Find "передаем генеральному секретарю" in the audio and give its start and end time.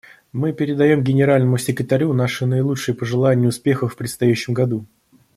0.51-2.11